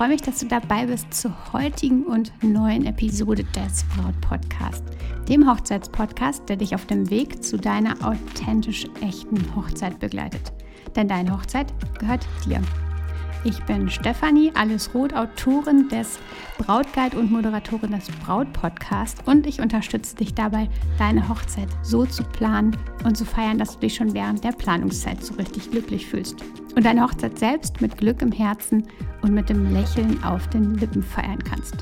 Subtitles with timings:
[0.00, 4.82] freue mich, dass du dabei bist zur heutigen und neuen Episode des Braut Podcast,
[5.28, 10.54] dem Hochzeitspodcast, der dich auf dem Weg zu deiner authentisch echten Hochzeit begleitet.
[10.96, 12.62] Denn deine Hochzeit gehört dir.
[13.42, 16.18] Ich bin Stefanie Allesroth, Autorin des
[16.58, 20.68] Brautguide und Moderatorin des Braut-Podcast und ich unterstütze dich dabei,
[20.98, 25.24] deine Hochzeit so zu planen und zu feiern, dass du dich schon während der Planungszeit
[25.24, 26.36] so richtig glücklich fühlst
[26.76, 28.86] und deine Hochzeit selbst mit Glück im Herzen
[29.22, 31.76] und mit dem Lächeln auf den Lippen feiern kannst.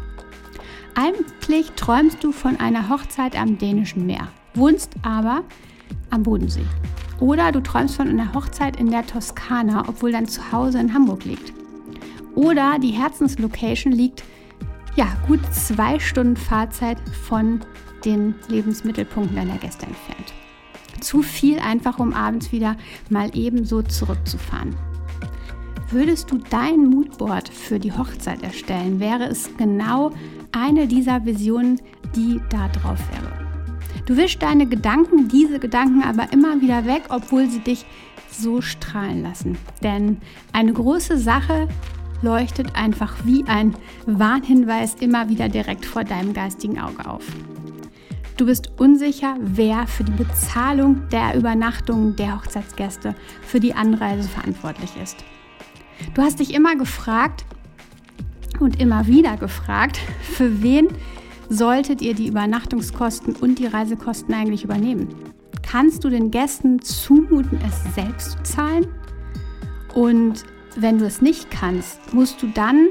[0.94, 5.42] Eigentlich träumst du von einer Hochzeit am dänischen Meer, wohnst aber
[6.10, 6.66] am Bodensee.
[7.20, 11.52] Oder du träumst von einer Hochzeit in der Toskana, obwohl dein Zuhause in Hamburg liegt.
[12.34, 14.22] Oder die Herzenslocation liegt
[14.94, 17.60] ja gut zwei Stunden Fahrzeit von
[18.04, 20.32] den Lebensmittelpunkten deiner Gäste entfernt.
[21.00, 22.76] Zu viel einfach, um abends wieder
[23.08, 24.76] mal ebenso zurückzufahren.
[25.90, 30.12] Würdest du dein Moodboard für die Hochzeit erstellen, wäre es genau
[30.52, 31.80] eine dieser Visionen,
[32.14, 33.37] die da drauf wäre.
[34.08, 37.84] Du wischst deine Gedanken, diese Gedanken aber immer wieder weg, obwohl sie dich
[38.30, 39.58] so strahlen lassen.
[39.82, 40.16] Denn
[40.54, 41.68] eine große Sache
[42.22, 43.74] leuchtet einfach wie ein
[44.06, 47.22] Warnhinweis immer wieder direkt vor deinem geistigen Auge auf.
[48.38, 54.92] Du bist unsicher, wer für die Bezahlung der Übernachtung der Hochzeitsgäste für die Anreise verantwortlich
[55.02, 55.22] ist.
[56.14, 57.44] Du hast dich immer gefragt
[58.58, 60.88] und immer wieder gefragt, für wen
[61.48, 65.08] solltet ihr die Übernachtungskosten und die Reisekosten eigentlich übernehmen?
[65.62, 68.86] Kannst du den Gästen zumuten, es selbst zu zahlen?
[69.94, 70.44] Und
[70.76, 72.88] wenn du es nicht kannst, musst du dann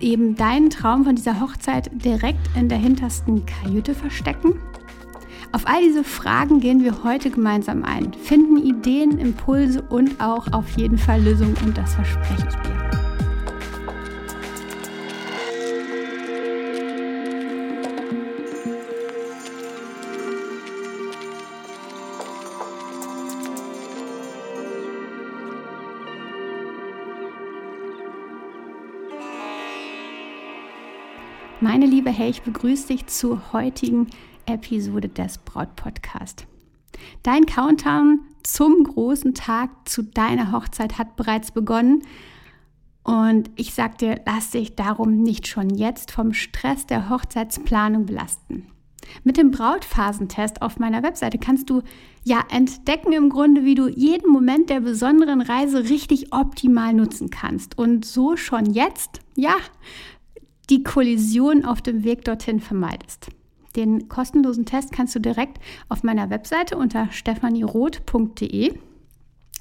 [0.00, 4.60] eben deinen Traum von dieser Hochzeit direkt in der hintersten Kajüte verstecken?
[5.52, 10.68] Auf all diese Fragen gehen wir heute gemeinsam ein, finden Ideen, Impulse und auch auf
[10.76, 12.89] jeden Fall Lösungen und das verspreche ich dir.
[31.62, 34.06] Meine liebe Hey, ich begrüße dich zur heutigen
[34.46, 36.46] Episode des Braut Podcast.
[37.22, 42.02] Dein Countdown zum großen Tag zu deiner Hochzeit hat bereits begonnen.
[43.04, 48.66] Und ich sag dir, lass dich darum nicht schon jetzt vom Stress der Hochzeitsplanung belasten.
[49.22, 51.82] Mit dem Brautphasentest auf meiner Webseite kannst du
[52.24, 57.76] ja entdecken im Grunde, wie du jeden Moment der besonderen Reise richtig optimal nutzen kannst
[57.76, 59.56] und so schon jetzt, ja,
[60.70, 63.28] die Kollision auf dem Weg dorthin vermeidest.
[63.76, 65.58] Den kostenlosen Test kannst du direkt
[65.88, 68.74] auf meiner Webseite unter stefanieroth.de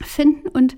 [0.02, 0.78] finden und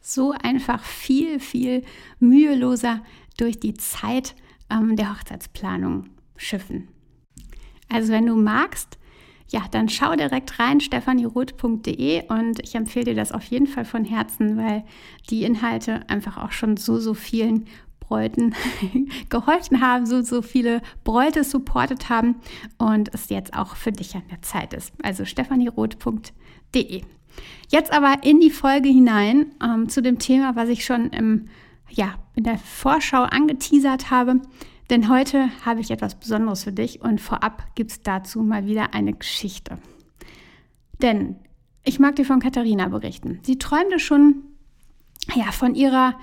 [0.00, 1.82] so einfach viel, viel
[2.18, 3.02] müheloser
[3.36, 4.34] durch die Zeit
[4.70, 6.88] ähm, der Hochzeitsplanung schiffen.
[7.88, 8.98] Also wenn du magst,
[9.50, 14.04] ja, dann schau direkt rein, stefanieroth.de und ich empfehle dir das auf jeden Fall von
[14.04, 14.84] Herzen, weil
[15.28, 17.66] die Inhalte einfach auch schon so, so vielen
[18.10, 18.54] Bräuten
[19.28, 22.36] geholfen haben, so, so viele Bräute supportet haben
[22.76, 24.92] und es jetzt auch für dich an der Zeit ist.
[25.02, 27.02] Also stefanieroth.de.
[27.68, 31.46] Jetzt aber in die Folge hinein ähm, zu dem Thema, was ich schon im,
[31.88, 34.40] ja, in der Vorschau angeteasert habe.
[34.90, 38.92] Denn heute habe ich etwas Besonderes für dich und vorab gibt es dazu mal wieder
[38.92, 39.78] eine Geschichte.
[41.00, 41.36] Denn
[41.84, 43.38] ich mag dir von Katharina berichten.
[43.42, 44.42] Sie träumte schon
[45.36, 46.14] ja, von ihrer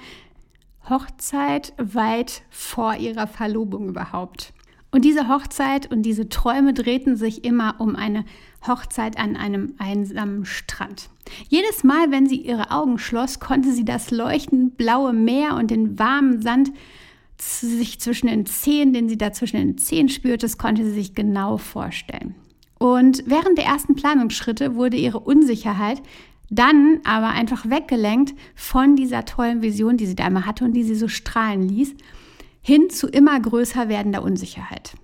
[0.89, 4.53] Hochzeit weit vor ihrer Verlobung überhaupt.
[4.91, 8.23] Und diese Hochzeit und diese Träume drehten sich immer um eine
[8.65, 11.09] Hochzeit an einem einsamen Strand.
[11.49, 15.99] Jedes Mal, wenn sie ihre Augen schloss, konnte sie das leuchtend blaue Meer und den
[15.99, 16.71] warmen Sand
[17.39, 21.13] sich zwischen den Zehen, den sie da zwischen den Zehen spürte, das konnte sie sich
[21.13, 22.33] genau vorstellen.
[22.79, 26.01] Und während der ersten Planungsschritte wurde ihre Unsicherheit
[26.49, 30.83] dann aber einfach weggelenkt von dieser tollen Vision, die sie da einmal hatte und die
[30.83, 31.95] sie so strahlen ließ,
[32.61, 34.95] hin zu immer größer werdender Unsicherheit.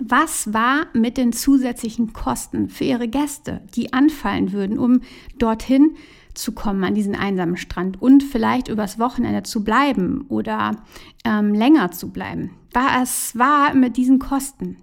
[0.00, 5.00] Was war mit den zusätzlichen Kosten für ihre Gäste, die anfallen würden, um
[5.38, 5.96] dorthin
[6.34, 10.76] zu kommen an diesen einsamen Strand und vielleicht übers Wochenende zu bleiben oder
[11.24, 12.50] ähm, länger zu bleiben?
[12.72, 14.76] Was war mit diesen Kosten?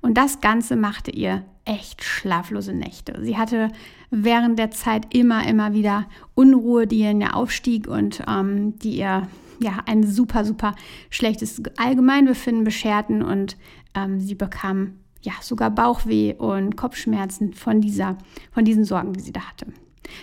[0.00, 3.18] Und das Ganze machte ihr echt schlaflose Nächte.
[3.22, 3.68] Sie hatte
[4.10, 9.28] während der Zeit immer, immer wieder Unruhe, die in ihr aufstieg und ähm, die ihr
[9.60, 10.74] ja ein super, super
[11.10, 13.56] schlechtes Allgemeinbefinden bescherten und
[13.94, 18.16] ähm, sie bekam ja sogar Bauchweh und Kopfschmerzen von dieser,
[18.52, 19.66] von diesen Sorgen, die sie da hatte.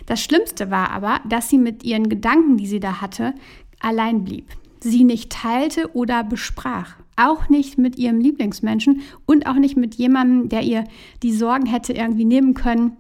[0.08, 3.36] Das Schlimmste war aber, dass sie mit ihren Gedanken, die sie da hatte,
[3.80, 4.48] allein blieb,
[4.80, 10.50] sie nicht teilte oder besprach, auch nicht mit ihrem Lieblingsmenschen und auch nicht mit jemandem,
[10.50, 10.84] der ihr
[11.24, 12.98] die Sorgen hätte irgendwie nehmen können,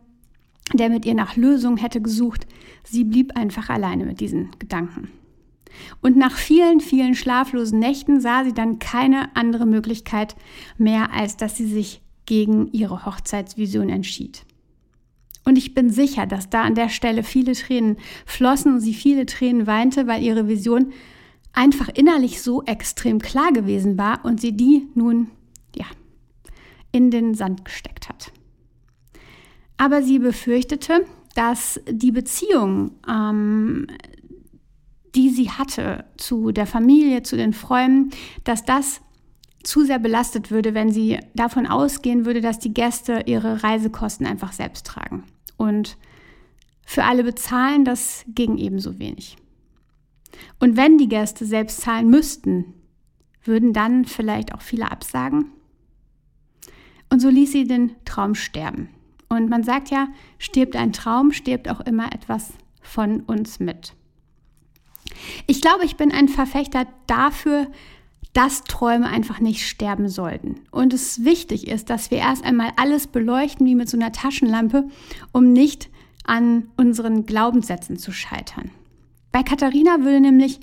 [0.74, 2.48] der mit ihr nach Lösungen hätte gesucht.
[2.84, 5.10] Sie blieb einfach alleine mit diesen Gedanken.
[6.02, 10.36] Und nach vielen, vielen schlaflosen Nächten sah sie dann keine andere Möglichkeit
[10.78, 14.44] mehr, als dass sie sich gegen ihre Hochzeitsvision entschied.
[15.44, 19.28] Und ich bin sicher, dass da an der Stelle viele Tränen flossen und sie viele
[19.28, 20.92] Tränen weinte, weil ihre Vision
[21.56, 25.32] einfach innerlich so extrem klar gewesen war und sie die nun,
[25.76, 25.86] ja,
[26.92, 28.32] in den Sand gesteckt hat.
[29.78, 33.88] Aber sie befürchtete, dass die Beziehung, ähm,
[35.16, 38.12] die sie hatte zu der Familie, zu den Freunden,
[38.44, 39.02] dass das
[39.64, 44.54] zu sehr belastet würde, wenn sie davon ausgehen würde, dass die Gäste ihre Reisekosten einfach
[44.54, 45.24] selbst tragen.
[45.58, 45.98] Und
[46.86, 49.38] für alle bezahlen, das ging ebenso wenig.
[50.60, 52.74] Und wenn die Gäste selbst zahlen müssten,
[53.44, 55.52] würden dann vielleicht auch viele absagen?
[57.10, 58.90] Und so ließ sie den Traum sterben.
[59.30, 63.94] Und man sagt ja, stirbt ein Traum, stirbt auch immer etwas von uns mit.
[65.48, 67.68] Ich glaube, ich bin ein Verfechter dafür,
[68.34, 70.62] dass Träume einfach nicht sterben sollten.
[70.72, 74.90] Und es wichtig ist, dass wir erst einmal alles beleuchten wie mit so einer Taschenlampe,
[75.32, 75.90] um nicht
[76.26, 78.72] an unseren Glaubenssätzen zu scheitern.
[79.36, 80.62] Bei Katharina wurde nämlich,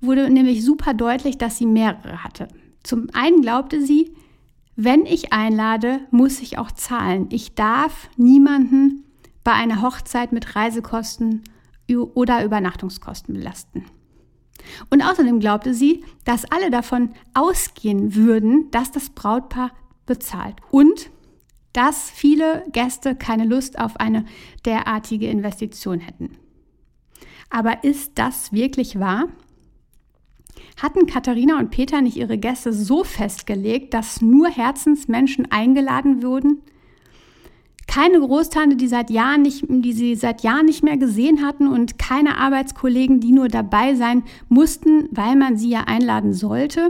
[0.00, 2.46] wurde nämlich super deutlich, dass sie mehrere hatte.
[2.84, 4.14] Zum einen glaubte sie,
[4.76, 7.26] wenn ich einlade, muss ich auch zahlen.
[7.30, 9.02] Ich darf niemanden
[9.42, 11.42] bei einer Hochzeit mit Reisekosten
[12.14, 13.86] oder Übernachtungskosten belasten.
[14.88, 19.72] Und außerdem glaubte sie, dass alle davon ausgehen würden, dass das Brautpaar
[20.06, 21.10] bezahlt und
[21.72, 24.26] dass viele Gäste keine Lust auf eine
[24.64, 26.36] derartige Investition hätten.
[27.54, 29.28] Aber ist das wirklich wahr?
[30.82, 36.62] Hatten Katharina und Peter nicht ihre Gäste so festgelegt, dass nur Herzensmenschen eingeladen wurden?
[37.86, 41.98] Keine Großtante, die, seit Jahren nicht, die sie seit Jahren nicht mehr gesehen hatten und
[41.98, 46.88] keine Arbeitskollegen, die nur dabei sein mussten, weil man sie ja einladen sollte?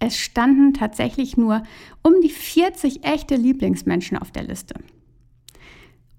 [0.00, 1.62] Es standen tatsächlich nur
[2.02, 4.76] um die 40 echte Lieblingsmenschen auf der Liste.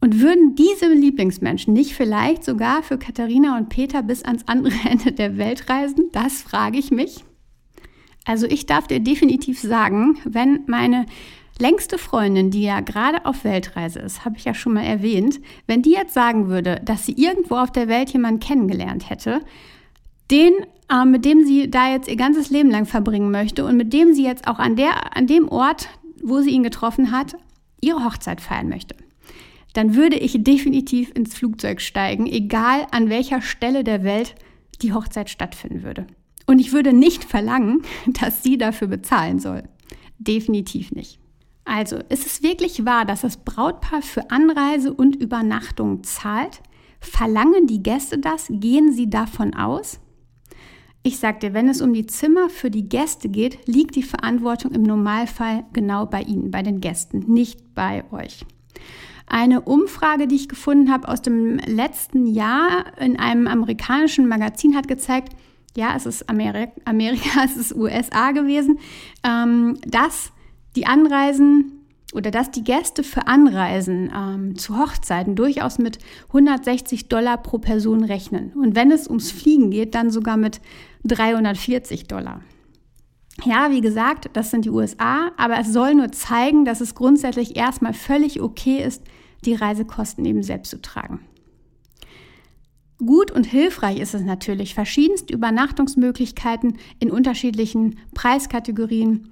[0.01, 5.11] Und würden diese Lieblingsmenschen nicht vielleicht sogar für Katharina und Peter bis ans andere Ende
[5.11, 6.09] der Welt reisen?
[6.11, 7.23] Das frage ich mich.
[8.25, 11.05] Also ich darf dir definitiv sagen, wenn meine
[11.57, 15.81] längste Freundin, die ja gerade auf Weltreise ist, habe ich ja schon mal erwähnt, wenn
[15.81, 19.41] die jetzt sagen würde, dass sie irgendwo auf der Welt jemanden kennengelernt hätte,
[20.31, 20.53] den,
[20.89, 24.13] äh, mit dem sie da jetzt ihr ganzes Leben lang verbringen möchte und mit dem
[24.13, 25.89] sie jetzt auch an, der, an dem Ort,
[26.23, 27.35] wo sie ihn getroffen hat,
[27.81, 28.95] ihre Hochzeit feiern möchte
[29.73, 34.35] dann würde ich definitiv ins Flugzeug steigen, egal an welcher Stelle der Welt
[34.81, 36.07] die Hochzeit stattfinden würde.
[36.45, 39.63] Und ich würde nicht verlangen, dass sie dafür bezahlen soll.
[40.17, 41.19] Definitiv nicht.
[41.65, 46.61] Also, ist es wirklich wahr, dass das Brautpaar für Anreise und Übernachtung zahlt?
[46.99, 48.47] Verlangen die Gäste das?
[48.49, 49.99] Gehen sie davon aus?
[51.03, 54.83] Ich sagte, wenn es um die Zimmer für die Gäste geht, liegt die Verantwortung im
[54.83, 58.45] Normalfall genau bei Ihnen, bei den Gästen, nicht bei euch.
[59.29, 64.87] Eine Umfrage, die ich gefunden habe aus dem letzten Jahr in einem amerikanischen Magazin hat
[64.87, 65.33] gezeigt,
[65.77, 68.79] ja, es ist Amerika, Amerika es ist USA gewesen,
[69.23, 70.31] ähm, dass
[70.75, 71.79] die Anreisen
[72.13, 78.03] oder dass die Gäste für Anreisen ähm, zu Hochzeiten durchaus mit 160 Dollar pro Person
[78.03, 78.51] rechnen.
[78.53, 80.59] Und wenn es ums Fliegen geht, dann sogar mit
[81.05, 82.41] 340 Dollar.
[83.45, 87.55] Ja, wie gesagt, das sind die USA, aber es soll nur zeigen, dass es grundsätzlich
[87.55, 89.03] erstmal völlig okay ist,
[89.45, 91.21] die Reisekosten eben selbst zu tragen.
[92.97, 99.29] Gut und hilfreich ist es natürlich, verschiedenste Übernachtungsmöglichkeiten in unterschiedlichen Preiskategorien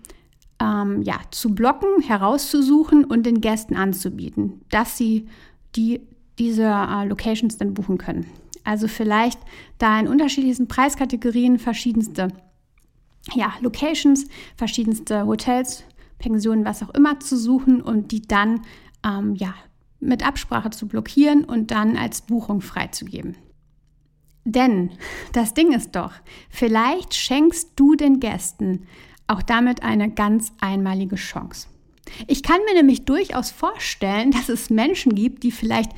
[0.61, 5.27] ähm, ja, zu blocken, herauszusuchen und den Gästen anzubieten, dass sie
[5.75, 5.99] die,
[6.39, 8.25] diese äh, Locations dann buchen können.
[8.63, 9.39] Also vielleicht
[9.79, 12.29] da in unterschiedlichsten Preiskategorien verschiedenste
[13.33, 15.83] ja, Locations, verschiedenste Hotels,
[16.19, 18.61] Pensionen, was auch immer zu suchen und die dann
[19.05, 19.53] ähm, ja,
[19.99, 23.37] mit Absprache zu blockieren und dann als Buchung freizugeben.
[24.45, 24.91] Denn
[25.33, 26.13] das Ding ist doch,
[26.49, 28.87] vielleicht schenkst du den Gästen
[29.27, 31.67] auch damit eine ganz einmalige Chance.
[32.27, 35.91] Ich kann mir nämlich durchaus vorstellen, dass es Menschen gibt, die vielleicht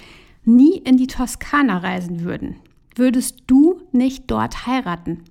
[0.44, 2.56] nie in die Toskana reisen würden.
[2.96, 5.24] Würdest du nicht dort heiraten?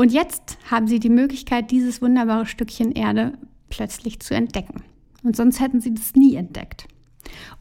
[0.00, 3.36] Und jetzt haben sie die Möglichkeit, dieses wunderbare Stückchen Erde
[3.68, 4.84] plötzlich zu entdecken.
[5.24, 6.86] Und sonst hätten sie das nie entdeckt.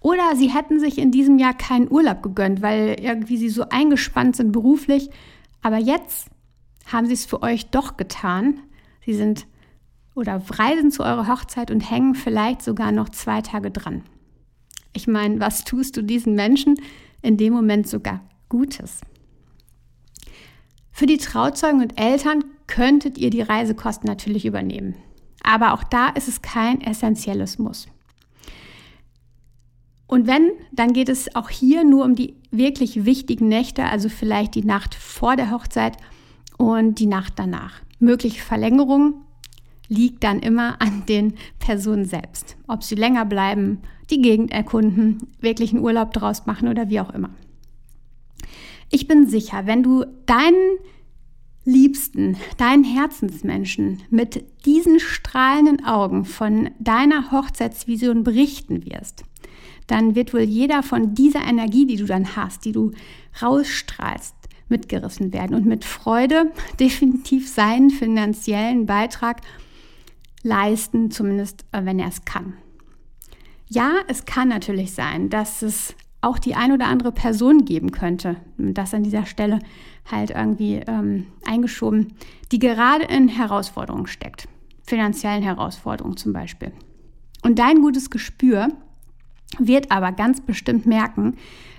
[0.02, 4.36] Oder sie hätten sich in diesem Jahr keinen Urlaub gegönnt, weil irgendwie sie so eingespannt
[4.36, 5.10] sind beruflich.
[5.64, 6.30] Aber jetzt
[6.86, 8.60] haben sie es für euch doch getan.
[9.04, 9.48] Sie sind
[10.14, 14.04] oder reisen zu eurer Hochzeit und hängen vielleicht sogar noch zwei Tage dran.
[14.94, 16.80] Ich meine, was tust du diesen Menschen
[17.24, 19.02] in dem Moment sogar Gutes?
[20.98, 24.96] Für die Trauzeugen und Eltern könntet ihr die Reisekosten natürlich übernehmen.
[25.44, 27.88] Aber auch da ist es kein essentielles Muss.
[30.08, 34.56] Und wenn, dann geht es auch hier nur um die wirklich wichtigen Nächte, also vielleicht
[34.56, 35.98] die Nacht vor der Hochzeit
[36.58, 37.76] und die Nacht danach.
[38.00, 39.22] Mögliche Verlängerungen
[39.88, 42.58] liegt dann immer an den Personen selbst.
[42.68, 47.14] Ob sie länger bleiben, die Gegend erkunden, wirklich einen Urlaub draus machen oder wie auch
[47.14, 47.30] immer.
[48.90, 50.78] Ich bin sicher, wenn du deinen
[51.66, 59.26] Liebsten, deinen Herzensmenschen mit diesen strahlenden Augen von deiner Hochzeitsvision berichten wirst,
[59.88, 62.92] dann wird wohl jeder von dieser Energie, die du dann hast, die du
[63.42, 64.36] rausstrahlst,
[64.70, 69.42] mitgerissen werden und mit Freude definitiv seinen finanziellen Beitrag
[70.44, 72.54] leisten, zumindest äh, wenn er es kann.
[73.70, 78.38] Ja, es kann natürlich sein, dass es auch die ein oder andere Person geben könnte,
[78.58, 79.60] das an dieser Stelle
[80.10, 82.14] halt irgendwie ähm, eingeschoben,
[82.52, 84.48] die gerade in Herausforderungen steckt,
[84.86, 86.72] finanziellen Herausforderungen zum Beispiel.
[87.44, 88.70] Und dein gutes Gespür
[89.60, 91.36] wird aber ganz bestimmt merken,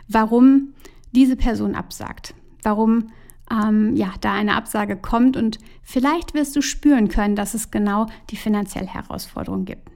[0.09, 0.75] warum
[1.13, 3.09] diese Person absagt, warum
[3.51, 8.07] ähm, ja, da eine Absage kommt und vielleicht wirst du spüren können, dass es genau
[8.31, 9.91] die finanzielle Herausforderung gibt.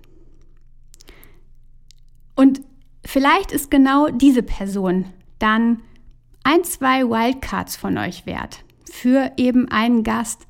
[2.34, 2.62] Und
[3.04, 5.06] vielleicht ist genau diese Person
[5.38, 5.82] dann
[6.44, 10.46] ein, zwei Wildcards von euch wert für eben einen Gast,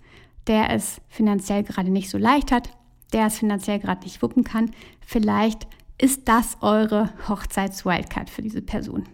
[0.46, 2.70] der es finanziell gerade nicht so leicht hat,
[3.12, 4.70] der es finanziell gerade nicht wuppen kann.
[5.06, 5.66] Vielleicht
[5.98, 9.04] ist das eure Hochzeits-Wildcard für diese Person.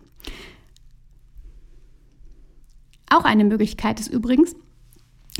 [3.10, 4.54] Auch eine Möglichkeit ist übrigens,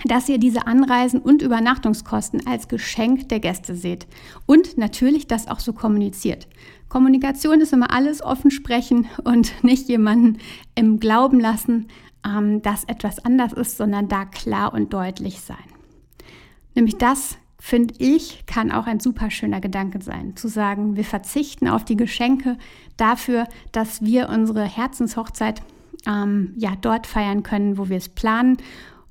[0.05, 4.07] dass ihr diese Anreisen und Übernachtungskosten als Geschenk der Gäste seht
[4.47, 6.47] und natürlich das auch so kommuniziert.
[6.89, 10.39] Kommunikation ist immer alles offen sprechen und nicht jemanden
[10.75, 11.89] im Glauben lassen,
[12.25, 15.57] ähm, dass etwas anders ist, sondern da klar und deutlich sein.
[16.75, 21.69] Nämlich das, finde ich, kann auch ein super schöner Gedanke sein, zu sagen, wir verzichten
[21.69, 22.57] auf die Geschenke
[22.97, 25.61] dafür, dass wir unsere Herzenshochzeit
[26.07, 28.59] ähm, ja, dort feiern können, wo wir es planen.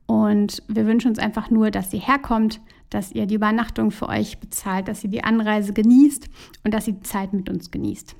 [0.07, 4.39] Und wir wünschen uns einfach nur, dass sie herkommt, dass ihr die Übernachtung für euch
[4.39, 6.29] bezahlt, dass sie die Anreise genießt
[6.63, 8.15] und dass sie die Zeit mit uns genießt.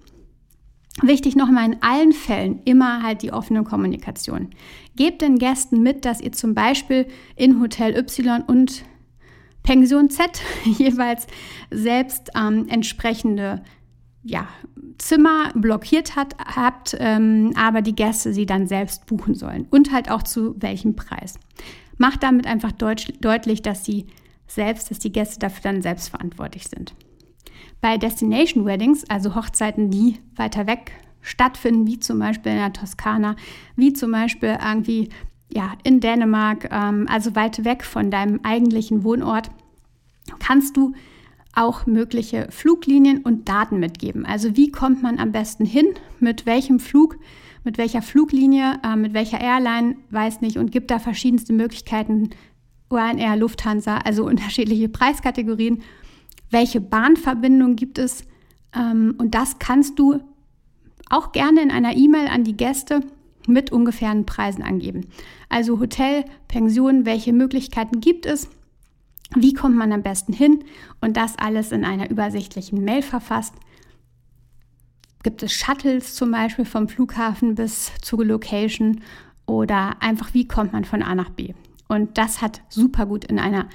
[1.04, 4.50] Wichtig nochmal in allen Fällen immer halt die offene Kommunikation.
[4.96, 8.84] Gebt den Gästen mit, dass ihr zum Beispiel in Hotel Y und
[9.64, 11.28] Pension Z jeweils
[11.70, 13.64] selbst ähm, entsprechende
[14.28, 14.48] ja,
[14.98, 20.12] Zimmer blockiert hat, habt, ähm, aber die Gäste sie dann selbst buchen sollen und halt
[20.12, 21.40] auch zu welchem Preis.
[21.98, 24.08] Macht damit einfach deut deutlich, dass sie
[24.48, 26.94] selbst, dass die Gäste dafür dann selbst verantwortlich sind.
[27.80, 30.92] Bei Destination Weddings, also Hochzeiten, die weiter weg
[31.22, 33.36] stattfinden, wie zum Beispiel in der Toskana,
[33.76, 35.10] wie zum Beispiel irgendwie
[35.50, 39.50] ja, in Dänemark, ähm, also weit weg von deinem eigentlichen Wohnort,
[40.40, 40.94] kannst du
[41.56, 44.26] auch mögliche Fluglinien und Daten mitgeben.
[44.26, 45.88] Also wie kommt man am besten hin,
[46.20, 47.18] mit welchem Flug,
[47.64, 52.30] mit welcher Fluglinie, äh, mit welcher Airline, weiß nicht, und gibt da verschiedenste Möglichkeiten,
[52.92, 55.82] Ryanair, Lufthansa, also unterschiedliche Preiskategorien.
[56.50, 58.24] Welche Bahnverbindung gibt es?
[58.74, 60.20] Ähm, und das kannst du
[61.10, 63.02] auch gerne in einer E-Mail an die Gäste
[63.48, 65.08] mit ungefähren Preisen angeben.
[65.50, 68.50] Also Hotel, Pension, welche Möglichkeiten gibt es?
[69.36, 70.64] Wie kommt man am besten hin?
[71.02, 73.54] Und das alles in einer übersichtlichen Mail verfasst.
[75.24, 79.02] Gibt es Shuttles zum Beispiel vom Flughafen bis zur Location
[79.46, 81.54] oder einfach, wie kommt man von A nach B?
[81.88, 83.68] Und das hat super gut in einer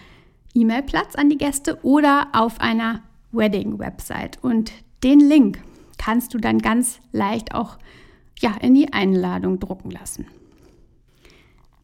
[0.55, 4.43] E-Mail Platz an die Gäste oder auf einer Wedding-Website.
[4.43, 5.63] Und den Link
[5.99, 7.79] kannst du dann ganz leicht auch
[8.39, 10.27] ja, in die Einladung drucken lassen.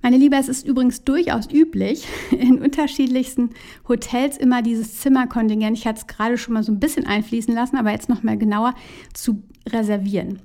[0.01, 3.51] Meine Liebe, es ist übrigens durchaus üblich, in unterschiedlichsten
[3.89, 7.77] Hotels immer dieses Zimmerkontingent, ich hatte es gerade schon mal so ein bisschen einfließen lassen,
[7.77, 8.75] aber jetzt nochmal genauer
[9.13, 10.41] zu reservieren.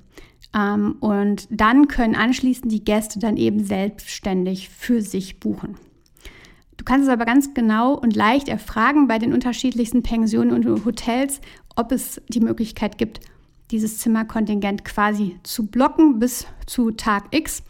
[0.54, 5.76] Ähm, und dann können anschließend die Gäste dann eben selbstständig für sich buchen.
[6.76, 11.40] Du kannst es aber ganz genau und leicht erfragen bei den unterschiedlichsten Pensionen und Hotels,
[11.76, 13.20] ob es die Möglichkeit gibt,
[13.70, 17.62] dieses Zimmerkontingent quasi zu blocken bis zu Tag X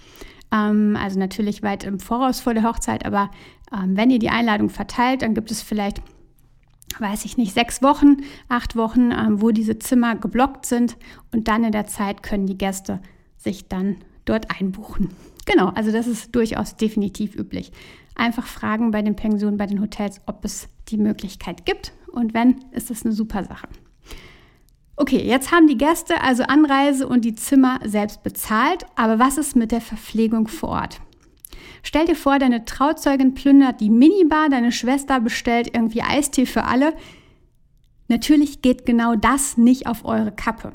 [0.54, 3.30] ähm, also natürlich weit im Voraus vor der Hochzeit, aber
[3.72, 6.00] ähm, wenn ihr die Einladung verteilt, dann gibt es vielleicht,
[6.98, 8.18] weiß ich nicht, sechs Wochen,
[8.48, 10.96] acht Wochen, ähm, wo diese Zimmer geblockt sind
[11.32, 13.00] und dann in der Zeit können die Gäste
[13.36, 15.10] sich dann dort einbuchen.
[15.46, 17.72] Genau, also das ist durchaus definitiv üblich.
[18.14, 21.92] Einfach fragen bei den Pensionen, bei den Hotels, ob es die Möglichkeit gibt.
[22.12, 23.66] Und wenn, ist das eine super Sache.
[24.96, 29.56] Okay, jetzt haben die Gäste also Anreise und die Zimmer selbst bezahlt, aber was ist
[29.56, 31.00] mit der Verpflegung vor Ort?
[31.82, 36.94] Stell dir vor, deine Trauzeugin plündert die Minibar, deine Schwester bestellt irgendwie Eistee für alle.
[38.06, 40.70] Natürlich geht genau das nicht auf eure Kappe.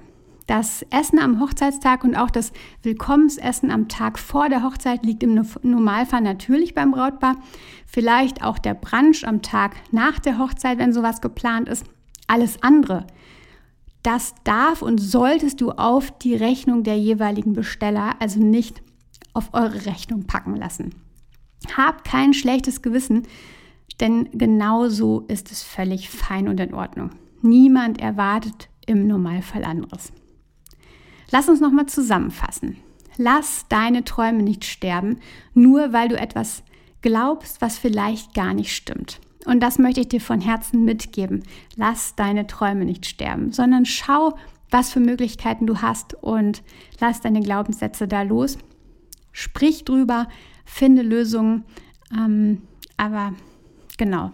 [0.47, 2.51] Das Essen am Hochzeitstag und auch das
[2.83, 7.37] Willkommensessen am Tag vor der Hochzeit liegt im Normalfall natürlich beim Brautpaar.
[7.85, 11.85] Vielleicht auch der Brunch am Tag nach der Hochzeit, wenn sowas geplant ist.
[12.27, 13.05] Alles andere,
[14.03, 18.81] das darf und solltest du auf die Rechnung der jeweiligen Besteller, also nicht
[19.33, 20.95] auf eure Rechnung packen lassen.
[21.75, 23.23] Habt kein schlechtes Gewissen,
[23.99, 27.11] denn genau so ist es völlig fein und in Ordnung.
[27.41, 30.11] Niemand erwartet im Normalfall anderes.
[31.31, 32.77] Lass uns nochmal zusammenfassen.
[33.17, 35.19] Lass deine Träume nicht sterben,
[35.53, 36.63] nur weil du etwas
[37.01, 39.19] glaubst, was vielleicht gar nicht stimmt.
[39.49, 41.43] Und das möchte ich dir von Herzen mitgeben.
[41.75, 44.37] Lass deine Träume nicht sterben, sondern schau,
[44.69, 46.61] was für Möglichkeiten du hast und
[46.99, 48.59] lass deine Glaubenssätze da los.
[49.31, 50.27] Sprich drüber,
[50.65, 51.63] finde Lösungen,
[52.13, 52.61] ähm,
[52.95, 53.33] aber
[53.97, 54.29] genau,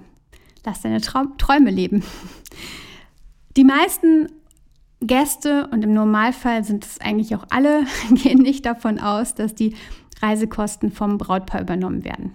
[0.66, 2.04] lass deine Traum Träume leben.
[3.56, 4.28] Die meisten
[5.00, 9.78] Gäste und im Normalfall sind es eigentlich auch alle, gehen nicht davon aus, dass die
[10.22, 12.34] Reisekosten vom Brautpaar übernommen werden.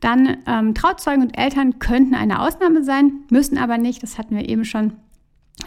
[0.00, 4.48] Dann ähm, Trauzeugen und Eltern könnten eine Ausnahme sein, müssen aber nicht, das hatten wir
[4.48, 4.94] eben schon.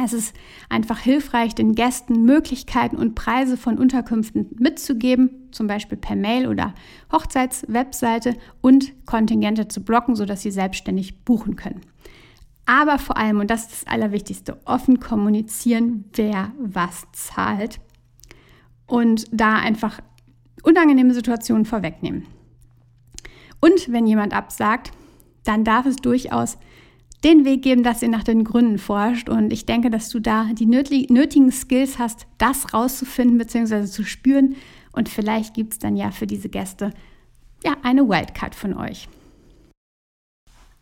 [0.03, 0.35] Es ist
[0.69, 6.73] einfach hilfreich, den Gästen Möglichkeiten und Preise von Unterkünften mitzugeben, zum Beispiel per Mail oder
[7.11, 11.81] Hochzeitswebseite und Kontingente zu blocken, sodass sie selbstständig buchen können.
[12.65, 17.79] Aber vor allem, und das ist das Allerwichtigste, offen kommunizieren, wer was zahlt.
[18.87, 19.99] Und da einfach
[20.63, 22.25] unangenehme Situationen vorwegnehmen.
[23.63, 24.91] Und wenn jemand absagt,
[25.45, 26.57] dann darf es durchaus
[27.23, 29.29] den Weg geben, dass ihr nach den Gründen forscht.
[29.29, 33.85] Und ich denke, dass du da die nötigen Skills hast, das rauszufinden bzw.
[33.85, 34.57] zu spüren.
[34.91, 36.91] Und vielleicht gibt es dann ja für diese Gäste
[37.63, 39.07] ja eine Wildcard von euch.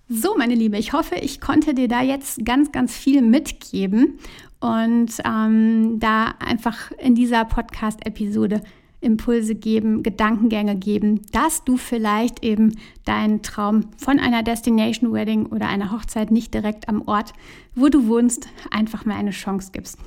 [0.10, 4.18] So, meine Liebe, ich hoffe, ich konnte dir da jetzt ganz, ganz viel mitgeben
[4.60, 8.64] und ähm, da einfach in dieser Podcast-Episode
[9.02, 15.68] Impulse geben, Gedankengänge geben, dass du vielleicht eben deinen Traum von einer Destination Wedding oder
[15.68, 17.34] einer Hochzeit nicht direkt am Ort,
[17.76, 19.98] wo du wohnst, einfach mal eine Chance gibst.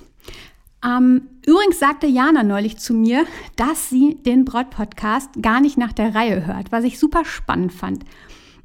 [0.85, 3.25] Ähm, übrigens sagte Jana neulich zu mir,
[3.57, 8.05] dass sie den Braut-Podcast gar nicht nach der Reihe hört, was ich super spannend fand.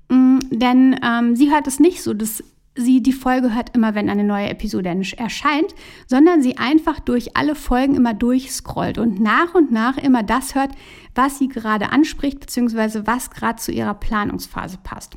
[0.09, 2.43] Mm, denn ähm, sie hört es nicht so, dass
[2.79, 5.75] sie die Folge hört immer, wenn eine neue Episode erscheint,
[6.07, 10.71] sondern sie einfach durch alle Folgen immer durchscrollt und nach und nach immer das hört,
[11.15, 15.15] was sie gerade anspricht, beziehungsweise was gerade zu ihrer Planungsphase passt.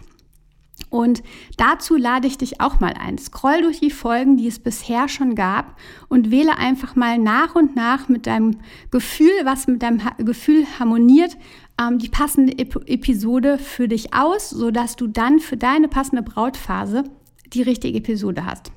[0.90, 1.22] Und
[1.57, 3.16] dazu lade ich dich auch mal ein.
[3.16, 7.77] Scroll durch die Folgen, die es bisher schon gab und wähle einfach mal nach und
[7.77, 8.59] nach mit deinem
[8.90, 11.38] Gefühl, was mit deinem Gefühl harmoniert,
[11.81, 17.05] ähm, die passende Ep Episode für dich aus, sodass du dann für deine passende Brautphase
[17.53, 18.73] die richtige Episode hast.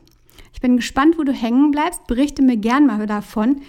[0.54, 2.08] Ich bin gespannt, wo du hängen bleibst.
[2.08, 3.62] Berichte mir gern mal davon,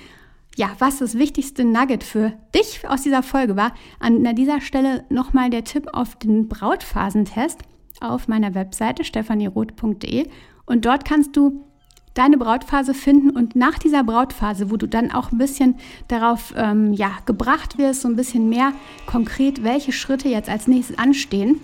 [0.56, 3.74] ja, was das wichtigste Nugget für dich aus dieser Folge war.
[4.00, 7.60] An dieser Stelle nochmal der Tipp auf den Brautphasentest
[8.00, 10.28] auf meiner Webseite stephanieroth.de
[10.64, 11.66] und dort kannst du
[12.14, 15.76] deine Brautphase finden und nach dieser Brautphase, wo du dann auch ein bisschen
[16.08, 18.72] darauf ähm, ja, gebracht wirst, so ein bisschen mehr
[19.06, 21.60] konkret, welche Schritte jetzt als nächstes anstehen,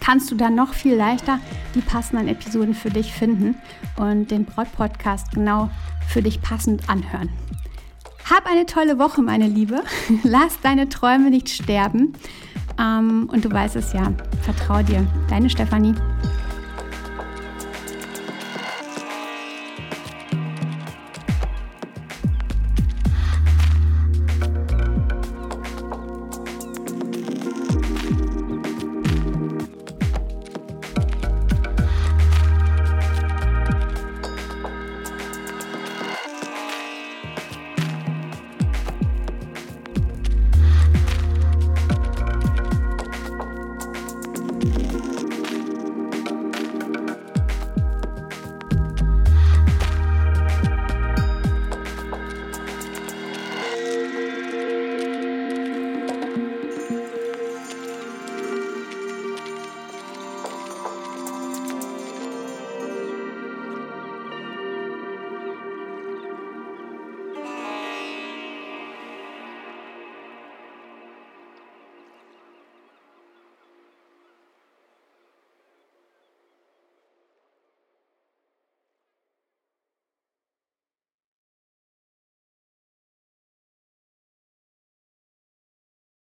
[0.00, 1.38] kannst du dann noch viel leichter
[1.74, 3.56] die passenden Episoden für dich finden
[3.96, 5.70] und den Braut-Podcast genau
[6.08, 7.30] für dich passend anhören.
[8.28, 9.82] Hab eine tolle Woche, meine Liebe.
[10.24, 12.14] Lass deine Träume nicht sterben.
[12.78, 14.12] Ähm, und du weißt es ja.
[14.42, 15.06] Vertrau dir.
[15.28, 15.94] Deine Stefanie.